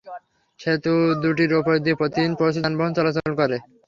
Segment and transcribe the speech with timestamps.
[0.59, 3.57] সেতু দুটির ওপর দিয়ে প্রতিদিন প্রচুর যানবাহন চলাচল করে।